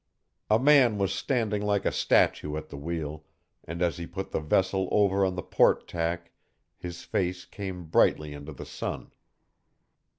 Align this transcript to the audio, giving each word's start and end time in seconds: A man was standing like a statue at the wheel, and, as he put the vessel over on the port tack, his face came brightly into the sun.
A 0.49 0.57
man 0.57 0.97
was 0.97 1.13
standing 1.13 1.61
like 1.61 1.85
a 1.85 1.91
statue 1.91 2.57
at 2.57 2.69
the 2.69 2.75
wheel, 2.75 3.23
and, 3.63 3.83
as 3.83 3.97
he 3.99 4.07
put 4.07 4.31
the 4.31 4.39
vessel 4.39 4.89
over 4.91 5.23
on 5.23 5.35
the 5.35 5.43
port 5.43 5.87
tack, 5.87 6.31
his 6.79 7.03
face 7.03 7.45
came 7.45 7.83
brightly 7.85 8.33
into 8.33 8.51
the 8.51 8.65
sun. 8.65 9.11